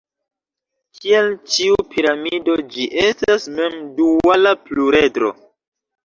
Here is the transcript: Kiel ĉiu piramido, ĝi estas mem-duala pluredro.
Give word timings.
Kiel 0.99 1.27
ĉiu 1.55 1.75
piramido, 1.91 2.55
ĝi 2.75 2.85
estas 3.01 3.45
mem-duala 3.59 4.55
pluredro. 4.71 5.31